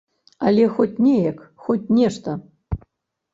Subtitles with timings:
[0.51, 2.35] Але хоць неяк, хоць нешта.